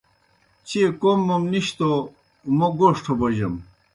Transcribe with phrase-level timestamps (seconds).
[0.67, 1.91] چیئے کوْم موْم نِش توْ
[2.57, 3.55] موْ گوݜٹھہ بوجَم۔